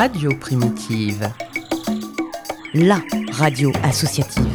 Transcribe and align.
Radio 0.00 0.30
Primitive. 0.38 1.28
La 2.72 3.02
radio 3.32 3.72
associative. 3.82 4.46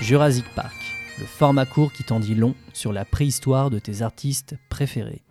Jurassic 0.00 0.46
Park, 0.54 0.85
le 1.18 1.26
format 1.26 1.66
court 1.66 1.92
qui 1.92 2.04
t'en 2.04 2.20
dit 2.20 2.34
long 2.34 2.54
sur 2.72 2.92
la 2.92 3.04
préhistoire 3.04 3.70
de 3.70 3.78
tes 3.78 4.02
artistes 4.02 4.54
préférés. 4.68 5.22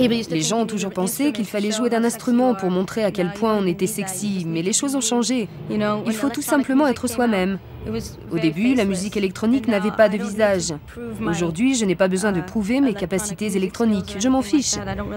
Les 0.00 0.42
gens 0.42 0.60
ont 0.60 0.66
toujours 0.66 0.92
pensé 0.92 1.32
qu'il 1.32 1.44
fallait 1.44 1.72
jouer 1.72 1.90
d'un 1.90 2.04
instrument 2.04 2.54
pour 2.54 2.70
montrer 2.70 3.02
à 3.02 3.10
quel 3.10 3.32
point 3.32 3.54
on 3.56 3.66
était 3.66 3.88
sexy, 3.88 4.44
mais 4.46 4.62
les 4.62 4.72
choses 4.72 4.94
ont 4.94 5.00
changé. 5.00 5.48
Il 5.70 6.12
faut 6.12 6.28
tout 6.28 6.42
simplement 6.42 6.86
être 6.86 7.08
soi-même. 7.08 7.58
Au 8.30 8.38
début, 8.38 8.74
la 8.74 8.84
musique 8.84 9.16
électronique 9.16 9.66
n'avait 9.66 9.90
pas 9.90 10.08
de 10.08 10.18
visage. 10.18 10.74
Aujourd'hui, 11.26 11.74
je 11.74 11.84
n'ai 11.84 11.96
pas 11.96 12.06
besoin 12.06 12.32
de 12.32 12.40
prouver 12.40 12.80
mes 12.80 12.94
capacités 12.94 13.56
électroniques. 13.56 14.16
Je 14.20 14.28
m'en 14.28 14.42
fiche. 14.42 14.74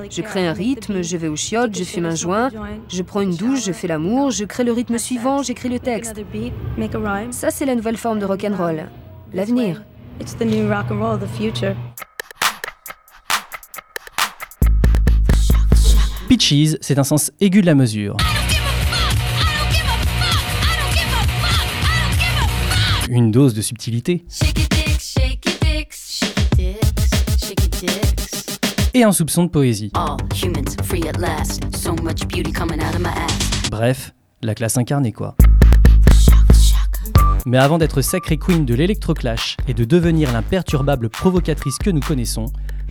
Je 0.10 0.22
crée 0.22 0.48
un 0.48 0.54
rythme, 0.54 1.04
je 1.04 1.18
vais 1.18 1.28
au 1.28 1.36
chiottes, 1.36 1.78
je 1.78 1.84
fume 1.84 2.06
un 2.06 2.16
joint, 2.16 2.50
je 2.88 3.04
prends 3.04 3.22
une 3.22 3.36
douche, 3.36 3.66
je 3.66 3.72
fais 3.72 3.88
l'amour, 3.88 4.32
je 4.32 4.46
crée 4.46 4.64
le 4.64 4.72
rythme 4.72 4.98
suivant, 4.98 5.44
j'écris 5.44 5.70
le 5.70 5.80
texte. 5.80 6.24
Ça, 7.32 7.52
c'est 7.52 7.66
la 7.66 7.76
nouvelle 7.76 7.98
forme 7.98 8.20
de 8.20 8.26
rock'n'roll. 8.26 8.86
L'avenir. 9.34 9.84
Pitches, 16.30 16.78
c'est 16.80 17.00
un 17.00 17.04
sens 17.04 17.32
aigu 17.40 17.62
de 17.62 17.66
la 17.66 17.74
mesure. 17.74 18.18
Une 23.10 23.32
dose 23.32 23.56
de 23.56 23.62
subtilité. 23.62 24.24
Et 28.94 29.04
un 29.04 29.12
soupçon 29.12 29.46
de 29.46 29.50
poésie. 29.50 29.92
Bref, 33.72 34.14
la 34.44 34.54
classe 34.54 34.78
incarnée 34.78 35.14
quoi. 35.14 35.36
Mais 37.46 37.58
avant 37.58 37.78
d'être 37.78 38.02
sacrée 38.02 38.38
queen 38.38 38.66
de 38.66 38.76
l'électroclash 38.76 39.58
et 39.68 39.74
de 39.74 39.84
devenir 39.84 40.32
l'imperturbable 40.32 41.10
provocatrice 41.10 41.78
que 41.80 41.90
nous 41.90 42.02
connaissons, 42.02 42.46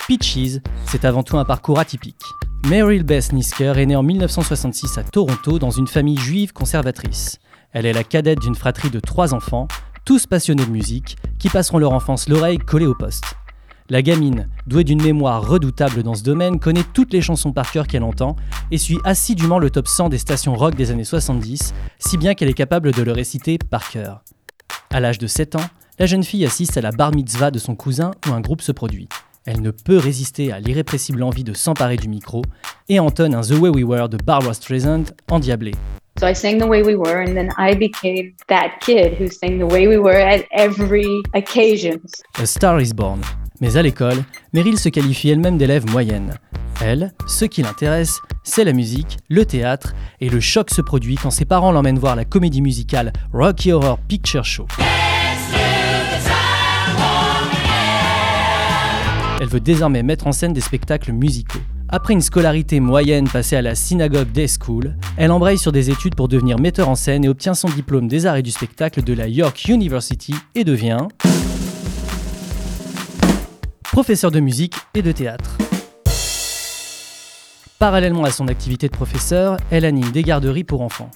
Peaches, 0.09 0.61
c'est 0.87 1.05
avant 1.05 1.23
tout 1.23 1.39
un 1.39 1.45
parcours 1.45 1.79
atypique. 1.79 2.25
Meryl 2.69 3.05
Beth 3.05 3.33
Nisker 3.33 3.75
est 3.77 3.87
née 3.87 3.97
en 3.97 4.03
1966 4.03 4.99
à 4.99 5.05
Toronto 5.05 5.59
dans 5.59 5.71
une 5.71 5.87
famille 5.87 6.19
juive 6.19 6.53
conservatrice. 6.53 7.39
Elle 7.73 7.87
est 7.87 7.93
la 7.93 8.05
cadette 8.05 8.41
d'une 8.41 8.57
fratrie 8.57 8.91
de 8.91 9.01
trois 9.01 9.35
enfants, 9.35 9.69
tous 10.05 10.27
passionnés 10.27 10.65
de 10.65 10.71
musique, 10.71 11.17
qui 11.39 11.49
passeront 11.49 11.79
leur 11.79 11.93
enfance 11.93 12.29
l'oreille 12.29 12.59
collée 12.59 12.87
au 12.87 12.95
poste. 12.95 13.25
La 13.89 14.03
gamine, 14.03 14.49
douée 14.67 14.85
d'une 14.85 15.03
mémoire 15.03 15.49
redoutable 15.49 16.03
dans 16.03 16.15
ce 16.15 16.23
domaine, 16.23 16.61
connaît 16.61 16.85
toutes 16.93 17.13
les 17.13 17.23
chansons 17.23 17.53
par 17.53 17.71
cœur 17.71 17.87
qu'elle 17.87 18.05
entend 18.05 18.37
et 18.71 18.79
suit 18.79 18.99
assidûment 19.05 19.59
le 19.59 19.71
top 19.71 19.89
100 19.89 20.11
des 20.11 20.19
stations 20.19 20.55
rock 20.55 20.75
des 20.75 20.91
années 20.91 21.05
70, 21.05 21.75
si 21.99 22.19
bien 22.19 22.35
qu'elle 22.35 22.51
est 22.51 22.55
capable 22.55 22.93
de 22.93 23.03
le 23.03 23.13
réciter 23.13 23.59
par 23.59 23.91
cœur. 23.91 24.23
À 24.93 24.99
l'âge 24.99 25.19
de 25.19 25.29
7 25.29 25.55
ans, 25.55 25.65
la 26.01 26.07
jeune 26.07 26.25
fille 26.25 26.45
assiste 26.45 26.77
à 26.77 26.81
la 26.81 26.91
bar 26.91 27.15
mitzvah 27.15 27.53
de 27.53 27.61
son 27.61 27.77
cousin 27.77 28.11
où 28.29 28.33
un 28.33 28.41
groupe 28.41 28.61
se 28.61 28.73
produit. 28.73 29.09
Elle 29.47 29.63
ne 29.63 29.71
peut 29.71 29.99
résister 29.99 30.51
à 30.51 30.59
l'irrépressible 30.59 31.23
envie 31.23 31.45
de 31.45 31.53
s'emparer 31.53 31.97
du 31.97 32.09
micro 32.09 32.43
et 32.89 32.99
entonne 32.99 33.37
un 33.37 33.43
The 33.43 33.53
Way 33.53 33.71
We 33.71 33.85
Were 33.85 34.09
de 34.09 34.17
Barbara 34.17 34.53
Streisand 34.53 35.05
endiablé. 35.31 35.75
So 36.19 36.27
I 36.27 36.35
sang 36.35 36.59
The 36.59 36.67
Way 36.67 36.83
We 36.83 36.97
Were, 36.97 37.23
and 37.23 37.35
then 37.35 37.51
I 37.57 37.77
became 37.77 38.35
that 38.49 38.81
kid 38.81 39.15
who 39.21 39.29
sang 39.29 39.59
The 39.61 39.73
Way 39.73 39.87
We 39.87 39.97
Were 39.97 40.21
at 40.21 40.45
every 40.51 41.07
occasion. 41.35 42.01
A 42.41 42.45
Star 42.45 42.81
is 42.81 42.93
Born. 42.93 43.21
Mais 43.61 43.77
à 43.77 43.83
l'école, 43.83 44.25
Meryl 44.55 44.79
se 44.79 44.89
qualifie 44.89 45.29
elle-même 45.29 45.59
d'élève 45.59 45.85
moyenne. 45.91 46.39
Elle, 46.83 47.13
ce 47.27 47.45
qui 47.45 47.63
l'intéresse, 47.63 48.21
c'est 48.43 48.65
la 48.65 48.73
musique, 48.73 49.19
le 49.29 49.45
théâtre, 49.45 49.95
et 50.23 50.31
le 50.31 50.41
choc 50.41 50.71
se 50.71 50.81
produit 50.81 51.17
quand 51.17 51.31
ses 51.31 51.45
parents 51.45 51.71
l'emmènent 51.71 51.99
voir 51.99 52.17
la 52.17 52.25
comédie 52.25 52.63
musicale 52.63 53.13
Rocky 53.35 53.73
Horror 53.73 53.99
Picture 53.99 54.47
Show. 54.47 54.67
Elle 59.43 59.49
veut 59.49 59.61
désormais 59.61 60.03
mettre 60.03 60.27
en 60.27 60.33
scène 60.33 60.55
des 60.55 60.63
spectacles 60.63 61.13
musicaux. 61.13 61.61
Après 61.93 62.15
une 62.15 62.21
scolarité 62.23 62.79
moyenne 62.79 63.29
passée 63.29 63.57
à 63.57 63.63
la 63.63 63.75
synagogue 63.75 64.31
Day 64.31 64.47
School, 64.47 64.95
elle 65.17 65.33
embraye 65.33 65.59
sur 65.59 65.73
des 65.73 65.91
études 65.91 66.15
pour 66.15 66.29
devenir 66.29 66.59
metteur 66.59 66.89
en 66.89 66.95
scène 66.95 67.25
et 67.25 67.29
obtient 67.29 67.55
son 67.55 67.69
diplôme 67.69 68.07
des 68.07 68.27
arts 68.27 68.37
et 68.37 68.43
du 68.43 68.53
spectacle 68.53 69.03
de 69.03 69.13
la 69.13 69.27
York 69.27 69.67
University 69.69 70.35
et 70.55 70.63
devient 70.63 71.09
professeur 73.93 74.31
de 74.31 74.39
musique 74.39 74.77
et 74.95 75.03
de 75.03 75.11
théâtre. 75.11 75.59
Parallèlement 77.81 78.23
à 78.23 78.31
son 78.31 78.47
activité 78.47 78.87
de 78.87 78.93
professeur, 78.93 79.57
elle 79.73 79.85
anime 79.85 80.13
des 80.13 80.23
garderies 80.23 80.63
pour 80.63 80.83
enfants 80.83 81.11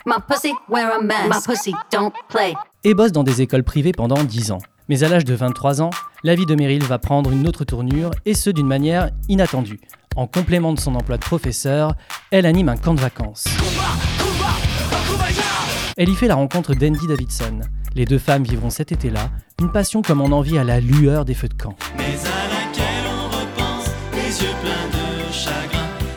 et 2.82 2.94
bosse 2.94 3.12
dans 3.12 3.22
des 3.22 3.42
écoles 3.42 3.62
privées 3.62 3.92
pendant 3.92 4.24
10 4.24 4.50
ans. 4.50 4.58
Mais 4.88 5.04
à 5.04 5.08
l'âge 5.08 5.24
de 5.24 5.34
23 5.34 5.82
ans, 5.82 5.90
la 6.24 6.34
vie 6.34 6.46
de 6.46 6.54
Meryl 6.56 6.82
va 6.82 6.98
prendre 6.98 7.30
une 7.30 7.46
autre 7.46 7.64
tournure 7.64 8.10
et 8.26 8.34
ce 8.34 8.50
d'une 8.50 8.66
manière 8.66 9.10
inattendue. 9.28 9.80
En 10.16 10.26
complément 10.26 10.72
de 10.72 10.80
son 10.80 10.96
emploi 10.96 11.16
de 11.16 11.22
professeur, 11.22 11.94
elle 12.32 12.44
anime 12.44 12.68
un 12.68 12.76
camp 12.76 12.94
de 12.94 13.00
vacances. 13.00 13.44
Elle 15.96 16.08
y 16.08 16.14
fait 16.16 16.28
la 16.28 16.34
rencontre 16.34 16.74
d'Andy 16.74 17.06
Davidson. 17.06 17.60
Les 17.94 18.04
deux 18.04 18.18
femmes 18.18 18.42
vivront 18.42 18.70
cet 18.70 18.90
été-là 18.90 19.30
une 19.60 19.70
passion 19.70 20.02
comme 20.02 20.20
on 20.20 20.32
en 20.32 20.40
vit 20.40 20.58
à 20.58 20.64
la 20.64 20.80
lueur 20.80 21.24
des 21.24 21.34
feux 21.34 21.48
de 21.48 21.54
camp. 21.54 21.76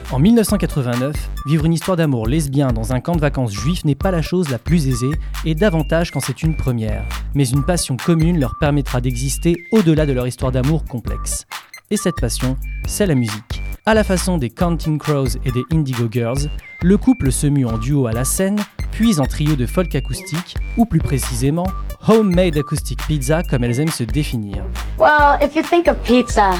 En 0.10 0.20
1989, 0.20 1.16
vivre 1.46 1.66
une 1.66 1.74
histoire 1.74 1.98
d'amour 1.98 2.28
lesbien 2.28 2.70
dans 2.70 2.94
un 2.94 3.02
camp 3.02 3.16
de 3.16 3.22
vacances 3.22 3.52
juif 3.52 3.84
n'est 3.84 3.94
pas 3.94 4.10
la 4.10 4.22
chose 4.22 4.50
la 4.50 4.58
plus 4.58 4.88
aisée, 4.88 5.12
et 5.46 5.54
davantage 5.54 6.12
quand 6.12 6.22
c'est 6.22 6.44
une 6.44 6.56
première. 6.56 7.04
Mais 7.36 7.48
une 7.48 7.64
passion 7.64 7.98
commune 7.98 8.40
leur 8.40 8.56
permettra 8.60 9.02
d'exister 9.02 9.56
au-delà 9.72 10.06
de 10.06 10.14
leur 10.14 10.26
histoire 10.26 10.52
d'amour 10.52 10.86
complexe. 10.86 11.46
Et 11.92 11.98
cette 11.98 12.16
passion, 12.20 12.58
c'est 12.88 13.06
la 13.06 13.16
musique. 13.16 13.62
À 13.86 13.94
la 13.94 14.04
façon 14.04 14.38
des 14.38 14.50
Counting 14.50 14.98
Crows 14.98 15.38
et 15.46 15.52
des 15.52 15.64
Indigo 15.72 16.08
Girls, 16.12 16.50
le 16.82 16.98
couple 16.98 17.32
se 17.32 17.48
mue 17.48 17.66
en 17.66 17.78
duo 17.78 18.08
à 18.08 18.14
la 18.14 18.26
scène, 18.26 18.60
puis 18.92 19.20
en 19.20 19.26
trio 19.26 19.56
de 19.56 19.66
folk 19.66 19.94
acoustique, 19.94 20.56
ou 20.78 20.86
plus 20.86 21.00
précisément, 21.00 21.68
homemade 22.08 22.58
acoustic 22.58 23.00
pizza 23.08 23.44
comme 23.44 23.64
elles 23.64 23.80
aiment 23.80 23.90
se 23.90 24.04
définir. 24.04 24.64
Well, 24.98 25.38
if 25.42 25.56
you 25.56 25.64
think 25.64 25.88
of 25.88 25.98
pizza, 26.04 26.52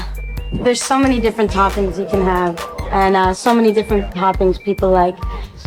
there's 0.52 0.82
so 0.82 0.98
many 0.98 1.20
different 1.20 1.50
toppings 1.50 1.98
you 1.98 2.06
can 2.06 2.22
have, 2.22 2.58
and 2.90 3.16
uh, 3.16 3.34
so 3.34 3.54
many 3.54 3.72
different 3.72 4.12
toppings 4.14 4.62
people 4.62 4.90
like. 4.90 5.16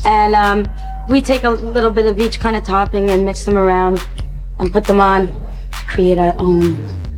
And 0.06 0.36
um, 0.36 0.68
we 1.10 1.22
take 1.22 1.44
a 1.44 1.50
little 1.50 1.92
bit 1.92 2.06
of 2.06 2.20
each 2.20 2.40
kind 2.40 2.56
of 2.56 2.64
topping 2.64 3.10
and 3.10 3.26
mix 3.26 3.46
them 3.46 3.58
around 3.58 4.06
and 4.60 4.72
put 4.72 4.86
them 4.86 5.00
on 5.00 5.28
to 5.28 5.86
create 5.88 6.18
our 6.18 6.34
own 6.40 6.78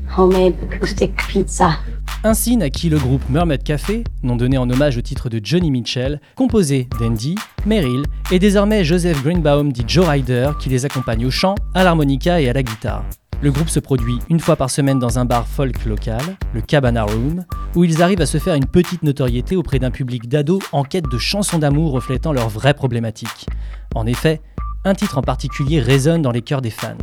homemade 0.10 0.56
acoustic 0.64 1.16
pizza. 1.28 1.78
Ainsi 2.26 2.56
naquit 2.56 2.90
le 2.90 2.98
groupe 2.98 3.22
Mermaid 3.30 3.64
Café, 3.64 4.06
nom 4.24 4.38
donné 4.38 4.58
en 4.58 4.70
hommage 4.70 4.98
au 4.98 5.02
titre 5.02 5.28
de 5.28 5.42
Johnny 5.44 5.72
Mitchell, 5.72 6.22
composé 6.36 6.88
d'Andy, 6.98 7.36
Meryl 7.66 8.04
et 8.32 8.40
désormais 8.40 8.86
Joseph 8.86 9.22
Greenbaum 9.22 9.74
dit 9.74 9.84
Joe 9.86 10.08
Ryder 10.08 10.52
qui 10.58 10.70
les 10.70 10.86
accompagne 10.86 11.26
au 11.26 11.32
chant, 11.32 11.56
à 11.74 11.84
l'harmonica 11.84 12.40
et 12.40 12.48
à 12.48 12.54
la 12.54 12.64
guitare. 12.64 13.04
Le 13.44 13.52
groupe 13.52 13.68
se 13.68 13.82
produit 13.82 14.20
une 14.30 14.40
fois 14.40 14.56
par 14.56 14.70
semaine 14.70 15.00
dans 15.00 15.20
un 15.20 15.26
bar 15.26 15.46
folk 15.50 15.84
local, 15.84 16.22
le 16.54 16.62
Cabana 16.62 17.04
Room, 17.04 17.44
où 17.76 17.84
ils 17.84 18.02
arrivent 18.02 18.22
à 18.22 18.26
se 18.26 18.38
faire 18.38 18.56
une 18.56 18.66
petite 18.66 19.04
notoriété 19.04 19.58
auprès 19.58 19.80
d'un 19.80 19.92
public 19.92 20.30
d'ados 20.30 20.64
en 20.72 20.86
quête 20.86 21.10
de 21.12 21.18
chansons 21.18 21.60
d'amour 21.60 21.92
reflétant 21.92 22.32
leurs 22.32 22.48
vraies 22.48 22.74
problématiques. 22.74 23.48
En 23.96 24.06
effet, 24.06 24.40
un 24.86 24.94
titre 24.94 25.18
en 25.18 25.22
particulier 25.22 25.82
résonne 25.82 26.22
dans 26.22 26.32
les 26.32 26.42
cœurs 26.42 26.62
des 26.62 26.70
fans. 26.70 26.96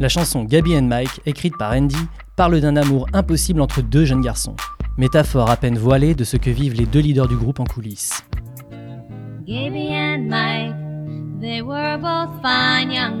La 0.00 0.08
chanson 0.08 0.42
Gabby 0.42 0.76
and 0.76 0.82
Mike, 0.82 1.20
écrite 1.26 1.56
par 1.56 1.70
Andy, 1.70 2.08
parle 2.34 2.60
d'un 2.60 2.74
amour 2.74 3.06
impossible 3.12 3.60
entre 3.60 3.80
deux 3.80 4.04
jeunes 4.04 4.20
garçons. 4.20 4.56
Métaphore 4.98 5.48
à 5.48 5.56
peine 5.56 5.78
voilée 5.78 6.16
de 6.16 6.24
ce 6.24 6.36
que 6.36 6.50
vivent 6.50 6.74
les 6.74 6.86
deux 6.86 7.02
leaders 7.02 7.28
du 7.28 7.36
groupe 7.36 7.60
en 7.60 7.66
coulisses. 7.66 8.24
Gabby 9.46 9.90
and 9.92 10.26
Mike, 10.28 10.74
they 11.40 11.62
were 11.62 11.96
both 11.98 12.42
fine 12.42 12.90
young. 12.90 13.14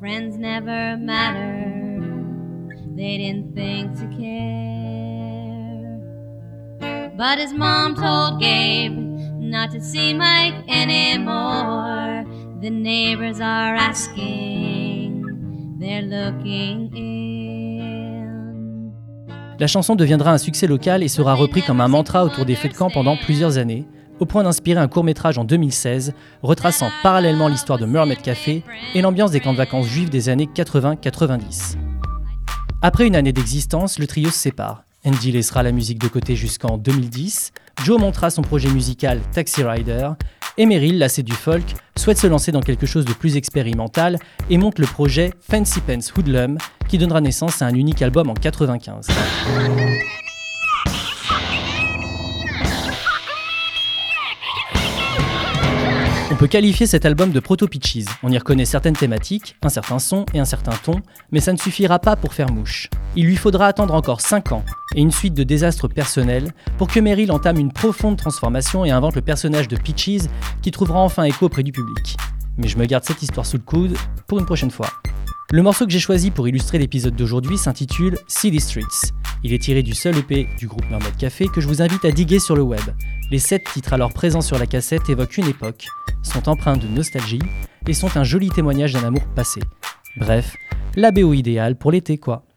Friends 0.00 0.38
never 0.38 0.96
mattered. 0.96 2.04
They 2.94 3.18
didn't 3.18 3.52
think 3.52 3.94
to 3.98 4.06
care. 4.16 4.38
But 7.16 7.38
his 7.38 7.52
mom 7.52 7.96
told 7.96 8.40
Gabe 8.40 8.92
not 9.40 9.72
to 9.72 9.80
see 9.80 10.14
Mike 10.14 10.54
anymore. 10.68 12.24
The 12.60 12.70
neighbors 12.70 13.40
are 13.40 13.74
asking, 13.74 15.24
they're 15.80 16.02
looking 16.02 16.94
in. 16.94 18.92
La 19.58 19.66
chanson 19.66 19.96
deviendra 19.96 20.30
un 20.32 20.38
succès 20.38 20.68
local 20.68 21.02
et 21.02 21.08
sera 21.08 21.34
repris 21.34 21.62
comme 21.62 21.80
un 21.80 21.88
mantra 21.88 22.24
autour 22.24 22.44
des 22.44 22.54
feux 22.54 22.68
de 22.68 22.74
camp 22.74 22.90
pendant 22.90 23.16
plusieurs 23.16 23.58
années, 23.58 23.84
au 24.20 24.26
point 24.26 24.42
d'inspirer 24.42 24.80
un 24.80 24.88
court 24.88 25.04
métrage 25.04 25.38
en 25.38 25.44
2016, 25.44 26.12
retraçant 26.42 26.90
parallèlement 27.02 27.48
l'histoire 27.48 27.78
de 27.78 27.86
Mermaid 27.86 28.20
Café 28.20 28.62
et 28.94 29.02
l'ambiance 29.02 29.30
des 29.30 29.40
camps 29.40 29.52
de 29.52 29.58
vacances 29.58 29.86
juifs 29.86 30.10
des 30.10 30.28
années 30.28 30.48
80-90. 30.54 31.76
Après 32.82 33.06
une 33.06 33.16
année 33.16 33.32
d'existence, 33.32 33.98
le 33.98 34.06
trio 34.06 34.30
se 34.30 34.38
sépare. 34.38 34.84
Andy 35.04 35.32
laissera 35.32 35.62
la 35.62 35.72
musique 35.72 35.98
de 36.00 36.08
côté 36.08 36.36
jusqu'en 36.36 36.76
2010, 36.76 37.52
Joe 37.84 38.00
montera 38.00 38.30
son 38.30 38.42
projet 38.42 38.68
musical 38.68 39.20
Taxi 39.32 39.62
Rider, 39.62 40.10
et 40.58 40.66
Meryl, 40.66 41.06
du 41.18 41.32
folk, 41.32 41.74
souhaite 41.96 42.18
se 42.18 42.26
lancer 42.26 42.50
dans 42.50 42.60
quelque 42.60 42.86
chose 42.86 43.04
de 43.04 43.12
plus 43.12 43.36
expérimental 43.36 44.18
et 44.50 44.58
monte 44.58 44.80
le 44.80 44.86
projet 44.86 45.32
Fancy 45.40 45.80
Pants 45.80 46.00
Hoodlum, 46.16 46.58
qui 46.88 46.98
donnera 46.98 47.20
naissance 47.20 47.62
à 47.62 47.66
un 47.66 47.74
unique 47.74 48.02
album 48.02 48.28
en 48.28 48.34
95. 48.34 49.06
On 56.30 56.36
peut 56.36 56.46
qualifier 56.46 56.86
cet 56.86 57.06
album 57.06 57.32
de 57.32 57.40
proto-pitches. 57.40 58.04
On 58.22 58.30
y 58.30 58.36
reconnaît 58.36 58.66
certaines 58.66 58.96
thématiques, 58.96 59.56
un 59.62 59.70
certain 59.70 59.98
son 59.98 60.26
et 60.34 60.38
un 60.38 60.44
certain 60.44 60.72
ton, 60.72 61.00
mais 61.32 61.40
ça 61.40 61.54
ne 61.54 61.56
suffira 61.56 61.98
pas 61.98 62.16
pour 62.16 62.34
faire 62.34 62.52
mouche. 62.52 62.90
Il 63.16 63.24
lui 63.24 63.36
faudra 63.36 63.66
attendre 63.66 63.94
encore 63.94 64.20
5 64.20 64.52
ans 64.52 64.62
et 64.94 65.00
une 65.00 65.10
suite 65.10 65.32
de 65.32 65.42
désastres 65.42 65.88
personnels 65.88 66.52
pour 66.76 66.88
que 66.88 67.00
Meryl 67.00 67.32
entame 67.32 67.56
une 67.56 67.72
profonde 67.72 68.18
transformation 68.18 68.84
et 68.84 68.90
invente 68.90 69.14
le 69.14 69.22
personnage 69.22 69.68
de 69.68 69.76
Peaches 69.76 70.28
qui 70.60 70.70
trouvera 70.70 71.00
enfin 71.00 71.24
écho 71.24 71.46
auprès 71.46 71.62
du 71.62 71.72
public. 71.72 72.18
Mais 72.58 72.68
je 72.68 72.76
me 72.76 72.84
garde 72.84 73.04
cette 73.04 73.22
histoire 73.22 73.46
sous 73.46 73.56
le 73.56 73.62
coude 73.62 73.96
pour 74.26 74.38
une 74.38 74.46
prochaine 74.46 74.70
fois. 74.70 74.90
Le 75.50 75.62
morceau 75.62 75.86
que 75.86 75.92
j'ai 75.92 75.98
choisi 75.98 76.30
pour 76.30 76.46
illustrer 76.46 76.76
l'épisode 76.76 77.16
d'aujourd'hui 77.16 77.56
s'intitule 77.56 78.18
City 78.26 78.60
Streets. 78.60 79.14
Il 79.44 79.52
est 79.52 79.62
tiré 79.62 79.82
du 79.82 79.94
seul 79.94 80.16
EP 80.18 80.48
du 80.58 80.66
groupe 80.66 80.88
Mermaid 80.90 81.16
Café 81.16 81.46
que 81.46 81.60
je 81.60 81.68
vous 81.68 81.80
invite 81.80 82.04
à 82.04 82.10
diguer 82.10 82.40
sur 82.40 82.56
le 82.56 82.62
web. 82.62 82.82
Les 83.30 83.38
sept 83.38 83.64
titres 83.72 83.92
alors 83.92 84.12
présents 84.12 84.40
sur 84.40 84.58
la 84.58 84.66
cassette 84.66 85.08
évoquent 85.08 85.38
une 85.38 85.48
époque, 85.48 85.86
sont 86.22 86.48
empreints 86.48 86.76
de 86.76 86.88
nostalgie 86.88 87.42
et 87.86 87.94
sont 87.94 88.16
un 88.16 88.24
joli 88.24 88.48
témoignage 88.50 88.94
d'un 88.94 89.04
amour 89.04 89.24
passé. 89.36 89.60
Bref, 90.16 90.56
la 90.96 91.12
BO 91.12 91.32
idéale 91.34 91.76
pour 91.76 91.92
l'été 91.92 92.18
quoi. 92.18 92.47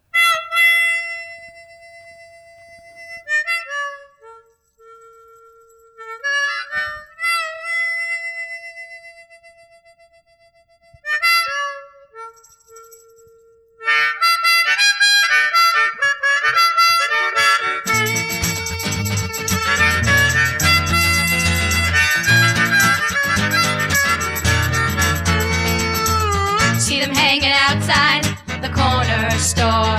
Store. 29.42 29.98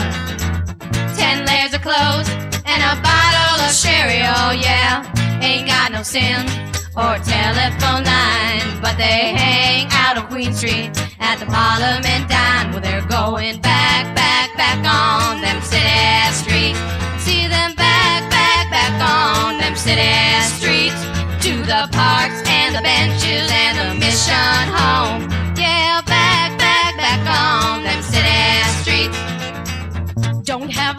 Ten 1.20 1.46
layers 1.46 1.74
of 1.74 1.82
clothes 1.82 2.30
and 2.64 2.80
a 2.80 2.96
bottle 3.04 3.60
of 3.60 3.72
sherry, 3.76 4.24
oh 4.24 4.52
yeah. 4.56 5.04
Ain't 5.44 5.68
got 5.68 5.92
no 5.92 6.02
sin 6.02 6.48
or 6.96 7.20
telephone 7.20 8.08
line, 8.08 8.82
but 8.82 8.96
they 8.96 9.36
hang 9.36 9.88
out 9.92 10.18
on 10.18 10.28
Queen 10.28 10.54
Street 10.54 10.92
at 11.20 11.40
the 11.40 11.46
Parliament 11.46 12.30
dine 12.32 12.72
where 12.72 12.80
they're 12.80 13.08
going 13.08 13.60
back, 13.60 14.16
back, 14.16 14.56
back 14.56 14.80
on 14.80 15.42
them 15.42 15.62
city 15.62 16.32
streets. 16.32 16.80
See 17.20 17.48
them 17.48 17.76
back, 17.76 18.24
back, 18.32 18.72
back 18.72 18.96
on 19.04 19.60
them 19.60 19.76
city 19.76 20.40
streets 20.56 21.02
to 21.44 21.52
the 21.68 21.90
parks 21.92 22.40
and 22.48 22.74
the 22.76 22.82
benches 22.82 23.52
and 23.52 23.76
the 23.76 24.00
mission 24.00 24.64
home. 24.72 25.43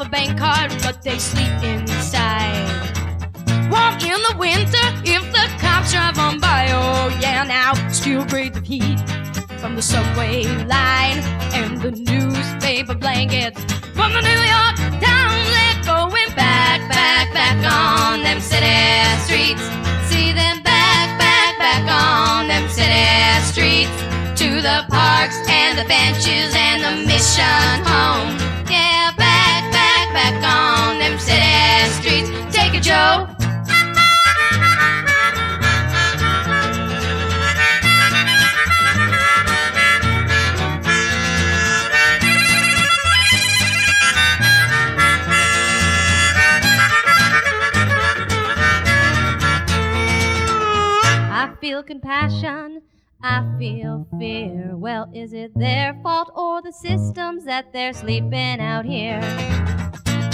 A 0.04 0.08
bank 0.08 0.38
card, 0.38 0.70
but 0.82 1.02
they 1.02 1.18
sleep 1.18 1.52
inside. 1.62 2.68
Warm 3.70 3.94
in 3.94 4.20
the 4.28 4.34
winter 4.38 4.86
if 5.04 5.22
the 5.32 5.46
cops 5.60 5.92
drive 5.92 6.18
on 6.18 6.40
by. 6.40 6.68
Oh, 6.70 7.08
yeah, 7.20 7.44
now 7.44 7.74
still 7.90 8.24
breathe 8.26 8.54
the 8.54 8.60
heat 8.60 8.98
from 9.58 9.76
the 9.76 9.82
subway 9.82 10.44
line 10.66 11.18
and 11.52 11.80
the 11.80 11.90
newspaper 11.90 12.94
blankets 12.94 13.60
from 13.94 14.12
the 14.12 14.20
New 14.20 14.42
York. 14.54 14.76
They're 15.00 15.76
going 15.84 16.30
back, 16.34 16.80
back, 16.88 17.32
back 17.32 17.58
on 17.64 18.22
them 18.22 18.40
city 18.40 19.04
streets. 19.24 19.62
See 20.08 20.32
them 20.32 20.62
back, 20.62 21.18
back, 21.18 21.58
back 21.58 21.84
on 21.88 22.48
them 22.48 22.68
city 22.68 23.04
streets 23.44 23.96
to 24.40 24.60
the 24.60 24.84
parks 24.88 25.38
and 25.48 25.78
the 25.78 25.84
benches 25.84 26.52
and 26.56 26.82
the 26.82 27.06
mission 27.06 27.84
home. 27.84 28.53
I 51.36 51.56
feel 51.60 51.82
compassion. 51.82 52.82
I 53.22 53.42
feel 53.58 54.06
fear. 54.18 54.76
Well, 54.76 55.10
is 55.12 55.32
it 55.32 55.52
their 55.56 55.98
fault 56.02 56.30
or 56.36 56.62
the 56.62 56.72
systems 56.72 57.44
that 57.46 57.72
they're 57.72 57.92
sleeping 57.92 58.60
out 58.60 58.84
here? 58.84 59.20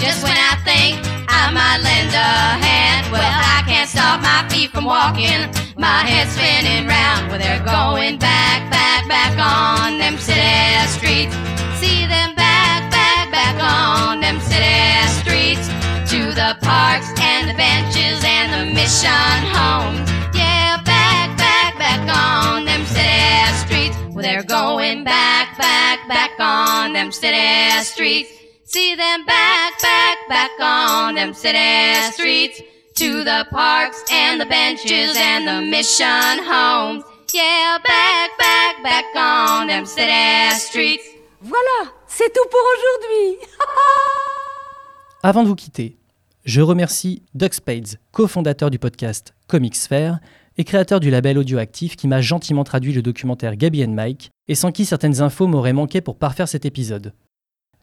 Just 0.01 0.23
when 0.23 0.33
I 0.33 0.57
think 0.65 0.97
I 1.29 1.53
might 1.53 1.77
lend 1.85 2.09
a 2.09 2.33
hand, 2.57 3.05
well, 3.13 3.21
I 3.21 3.61
can't 3.69 3.87
stop 3.87 4.17
my 4.17 4.49
feet 4.49 4.71
from 4.71 4.85
walking. 4.85 5.45
My 5.77 6.01
head's 6.01 6.33
spinning 6.33 6.89
round 6.89 7.29
where 7.29 7.37
they're 7.37 7.61
going 7.61 8.17
back, 8.17 8.65
back, 8.73 9.05
back 9.05 9.37
on 9.37 9.99
them 10.01 10.17
city 10.17 10.41
streets. 10.89 11.37
See 11.77 12.09
them 12.09 12.33
back, 12.33 12.89
back, 12.89 13.29
back 13.29 13.61
on 13.61 14.21
them 14.25 14.41
city 14.41 15.05
streets 15.21 15.69
to 16.09 16.33
the 16.33 16.57
parks 16.65 17.13
and 17.21 17.45
the 17.45 17.53
benches 17.53 18.25
and 18.25 18.49
the 18.49 18.73
mission 18.73 19.37
homes. 19.53 20.09
Yeah, 20.33 20.81
back, 20.81 21.37
back, 21.37 21.77
back 21.77 22.01
on 22.09 22.65
them 22.65 22.89
city 22.89 23.53
streets. 23.53 23.97
Well, 24.09 24.25
they're 24.25 24.41
going 24.41 25.03
back, 25.03 25.55
back, 25.59 26.07
back 26.09 26.31
on 26.39 26.93
them 26.93 27.11
city 27.11 27.69
streets. 27.85 28.40
See 28.73 28.95
them 28.95 29.25
back, 29.25 29.81
back, 29.81 30.17
back 30.29 30.51
on 30.61 31.15
them 31.15 31.33
city 31.33 31.93
streets 32.13 32.61
to 32.95 33.25
the 33.25 33.45
parks 33.51 34.01
and 34.09 34.39
the 34.39 34.45
benches 34.45 35.13
and 35.17 35.45
the 35.45 35.69
mission 35.69 36.39
homes. 36.39 37.03
Yeah, 37.33 37.79
back, 37.83 38.29
back, 38.37 38.81
back 38.81 39.05
on 39.13 39.67
them 39.67 39.85
city 39.85 40.55
streets. 40.55 41.03
Voilà, 41.41 41.91
c'est 42.07 42.31
tout 42.31 42.47
pour 42.49 42.61
aujourd'hui. 42.61 43.45
Avant 45.23 45.43
de 45.43 45.49
vous 45.49 45.55
quitter, 45.55 45.97
je 46.45 46.61
remercie 46.61 47.23
Doug 47.33 47.51
Spades, 47.51 47.99
cofondateur 48.13 48.71
du 48.71 48.79
podcast 48.79 49.33
Comics 49.47 49.75
Sphere 49.75 50.19
et 50.57 50.63
créateur 50.63 51.01
du 51.01 51.09
label 51.09 51.37
audioactif 51.37 51.97
qui 51.97 52.07
m'a 52.07 52.21
gentiment 52.21 52.63
traduit 52.63 52.93
le 52.93 53.01
documentaire 53.01 53.57
Gabi 53.57 53.83
and 53.83 53.91
Mike 53.91 54.29
et 54.47 54.55
sans 54.55 54.71
qui 54.71 54.85
certaines 54.85 55.19
infos 55.19 55.47
m'auraient 55.47 55.73
manqué 55.73 55.99
pour 55.99 56.17
parfaire 56.17 56.47
cet 56.47 56.63
épisode. 56.63 57.11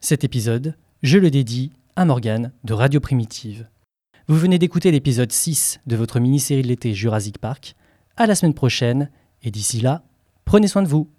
Cet 0.01 0.23
épisode, 0.23 0.75
je 1.03 1.17
le 1.17 1.29
dédie 1.29 1.73
à 1.97 2.05
Morgane 2.05 2.53
de 2.63 2.73
Radio 2.73 3.01
Primitive. 3.01 3.67
Vous 4.29 4.37
venez 4.37 4.57
d'écouter 4.57 4.91
l'épisode 4.91 5.29
6 5.29 5.81
de 5.87 5.95
votre 5.97 6.21
mini-série 6.21 6.61
de 6.61 6.67
l'été 6.67 6.93
Jurassic 6.93 7.37
Park. 7.37 7.75
À 8.15 8.25
la 8.25 8.35
semaine 8.35 8.53
prochaine 8.53 9.09
et 9.43 9.51
d'ici 9.51 9.81
là, 9.81 10.03
prenez 10.45 10.69
soin 10.69 10.83
de 10.83 10.87
vous. 10.87 11.09